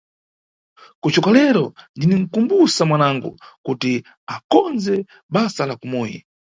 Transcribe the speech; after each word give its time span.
Kucoka 1.01 1.29
lero 1.37 1.65
ndininʼkumbusa 1.95 2.81
mwanangu 2.89 3.29
kuti 3.65 3.91
akondze 4.35 4.95
basa 5.33 5.61
la 5.67 5.75
kumuyi. 5.79 6.17